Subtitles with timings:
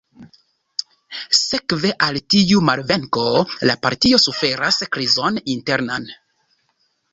[1.39, 3.27] Sekve al tiu malvenko,
[3.71, 6.11] la partio suferas krizon internan.